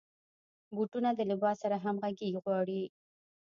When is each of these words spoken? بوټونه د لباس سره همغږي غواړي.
بوټونه 0.75 1.09
د 1.15 1.21
لباس 1.31 1.57
سره 1.63 1.77
همغږي 1.83 2.29
غواړي. 2.43 2.81